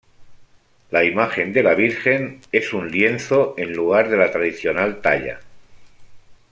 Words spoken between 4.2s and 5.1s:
tradicional